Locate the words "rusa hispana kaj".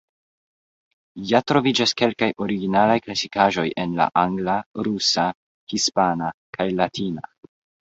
4.89-6.71